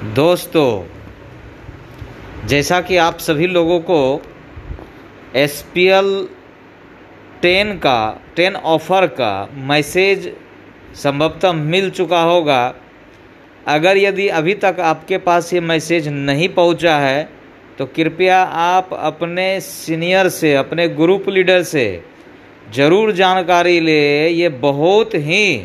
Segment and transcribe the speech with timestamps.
[0.00, 0.84] दोस्तों,
[2.48, 4.22] जैसा कि आप सभी लोगों को
[5.36, 6.08] एस पी एल
[7.42, 9.32] टेन का टेन ऑफ़र का
[9.66, 10.32] मैसेज
[10.94, 12.62] संभवतः मिल चुका होगा।
[13.66, 17.28] अगर यदि अभी तक आपके पास ये मैसेज नहीं पहुँचा है
[17.78, 22.02] तो कृपया आप अपने सीनियर से, अपने ग्रुप लीडर से
[22.74, 25.56] ज़रूर जानकारी ले। ये बहुत ही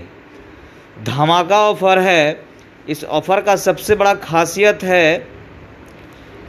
[1.06, 2.45] धमाका ऑफ़र है।
[2.90, 5.28] इस ऑफ़र का सबसे बड़ा खासियत है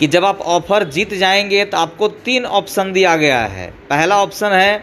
[0.01, 4.53] कि जब आप ऑफ़र जीत जाएँगे तो आपको तीन ऑप्शन दिया गया है। पहला ऑप्शन
[4.53, 4.79] है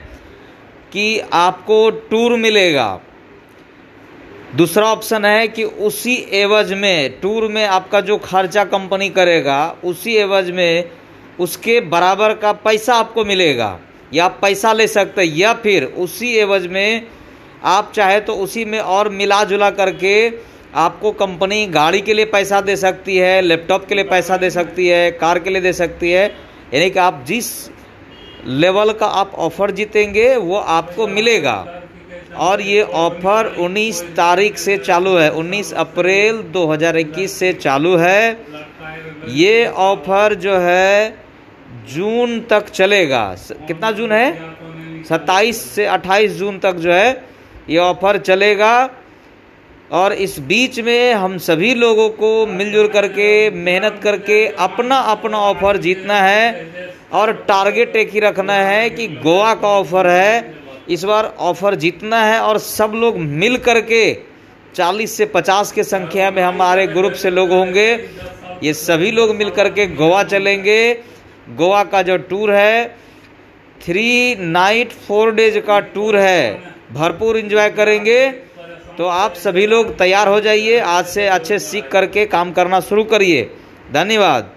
[0.94, 3.00] कि आपको टूर मिलेगा।
[4.56, 10.16] दूसरा ऑप्शन है कि उसी एवज में, टूर में आपका जो खर्चा कंपनी करेगा, उसी
[10.16, 10.90] एवज में
[11.40, 13.80] उसके बराबर का पैसा आपको मिलेगा।
[14.14, 17.08] या आप पैसा ले सकते हैं, या फिर उसी एवज में
[17.64, 20.30] आप चाहे तो उसी में और मिला जुला करके
[20.76, 24.88] आपको कंपनी गाड़ी के लिए पैसा दे सकती है, लैपटॉप के लिए पैसा दे सकती
[24.88, 26.36] है, कार के लिए दे सकती है,
[26.74, 27.70] यानी कि आप जिस
[28.46, 31.80] लेवल का आप ऑफ़र जीतेंगे, वो आपको मिलेगा।
[32.38, 38.46] और ये ऑफ़र 19 तारीख से चालू है 19 अप्रैल 2021 से चालू है।
[39.30, 41.18] ये ऑफ़र जो है,
[41.90, 44.56] जून तक चलेगा। कितना जून है?
[45.04, 47.24] 27 से 28 जून तक जो है,
[47.70, 48.90] ये ऑफ़र चलेगा।
[49.94, 55.78] और इस बीच में हम सभी लोगों को मिलजुल करके, मेहनत करके अपना अपना ऑफ़र
[55.78, 60.54] जीतना है और टारगेट एक ही रखना है कि गोवा का ऑफ़र है।
[60.90, 64.14] इस बार ऑफ़र जीतना है और सब लोग मिल करके
[64.76, 67.90] 40 से 50 के संख्या में हमारे ग्रुप से लोग होंगे।
[68.64, 70.94] ये सभी लोग मिल करके गोवा चलेंगे।
[71.50, 72.88] गोवा का जो टूर है,
[73.86, 76.54] थ्री नाइट, फोर डेज़ का टूर है।
[76.94, 78.20] भरपूर इंजॉय करेंगे।
[78.98, 83.04] तो आप सभी लोग तैयार हो जाइए, आज से अच्छे सीख करके काम करना शुरू
[83.04, 83.50] करिए।
[83.94, 84.52] धन्यवाद।